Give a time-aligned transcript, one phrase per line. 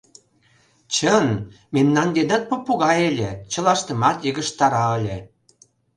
[0.93, 1.27] —Чын,
[1.73, 5.17] мемнан денат попугай ыле, чылаштымат йыгыжтара ыле.